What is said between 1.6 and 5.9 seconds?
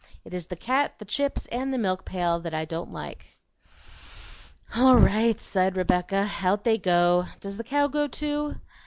the milk pail that I don't like." "All right!" sighed